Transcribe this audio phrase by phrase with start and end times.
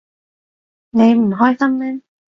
[0.89, 2.01] 你唔開心咩？